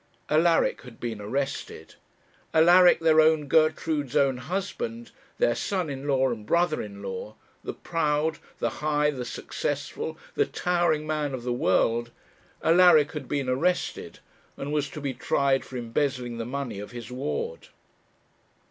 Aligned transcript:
Alaric 0.31 0.81
had 0.81 0.99
been 0.99 1.21
arrested. 1.21 1.93
Alaric, 2.55 3.01
their 3.01 3.21
own 3.21 3.47
Gertrude's 3.47 4.15
own 4.15 4.37
husband, 4.37 5.11
their 5.37 5.53
son 5.53 5.91
in 5.91 6.07
law 6.07 6.31
and 6.31 6.43
brother 6.43 6.81
in 6.81 7.03
law, 7.03 7.35
the 7.63 7.75
proud, 7.75 8.39
the 8.57 8.71
high, 8.81 9.11
the 9.11 9.23
successful, 9.25 10.17
the 10.33 10.47
towering 10.47 11.05
man 11.05 11.35
of 11.35 11.43
the 11.43 11.53
world, 11.53 12.09
Alaric 12.63 13.11
had 13.11 13.27
been 13.27 13.47
arrested, 13.47 14.17
and 14.57 14.71
was 14.73 14.89
to 14.89 15.01
be 15.01 15.13
tried 15.13 15.63
for 15.63 15.77
embezzling 15.77 16.39
the 16.39 16.45
money 16.45 16.79
of 16.79 16.89
his 16.89 17.11
ward. 17.11 17.67